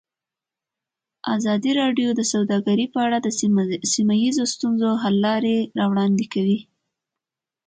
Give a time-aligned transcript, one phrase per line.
[1.35, 3.27] ازادي راډیو د سوداګري په اړه د
[3.93, 6.57] سیمه ییزو ستونزو حل لارې راوړاندې کړې.